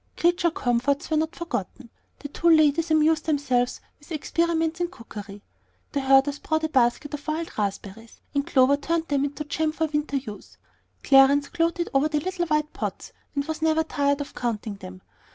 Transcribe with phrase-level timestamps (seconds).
[0.17, 1.91] Creature comforts were not forgotten.
[2.21, 5.43] The two ladies amused themselves with experiments in cookery.
[5.91, 9.85] The herders brought a basket of wild raspberries, and Clover turned them into jam for
[9.85, 10.57] winter use.
[11.03, 15.03] Clarence gloated over the little white pots, and was never tired of counting them.